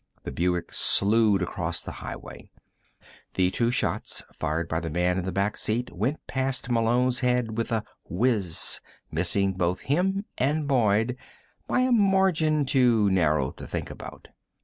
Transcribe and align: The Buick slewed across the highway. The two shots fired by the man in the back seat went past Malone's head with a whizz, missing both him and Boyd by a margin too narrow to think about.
The 0.23 0.31
Buick 0.31 0.73
slewed 0.73 1.43
across 1.43 1.83
the 1.83 1.91
highway. 2.01 2.49
The 3.35 3.51
two 3.51 3.69
shots 3.69 4.23
fired 4.33 4.67
by 4.67 4.79
the 4.79 4.89
man 4.89 5.19
in 5.19 5.25
the 5.25 5.31
back 5.31 5.55
seat 5.57 5.93
went 5.93 6.25
past 6.25 6.71
Malone's 6.71 7.19
head 7.19 7.55
with 7.55 7.71
a 7.71 7.83
whizz, 8.09 8.79
missing 9.11 9.53
both 9.53 9.81
him 9.81 10.25
and 10.39 10.67
Boyd 10.67 11.17
by 11.67 11.81
a 11.81 11.91
margin 11.91 12.65
too 12.65 13.11
narrow 13.11 13.51
to 13.51 13.67
think 13.67 13.91
about. 13.91 14.29